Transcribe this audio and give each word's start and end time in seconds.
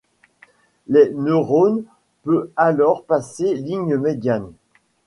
Le 0.87 1.11
neurone 1.13 1.83
peut 2.23 2.51
alors 2.55 3.03
passer 3.05 3.53
ligne 3.53 3.97
médiane. 3.97 4.51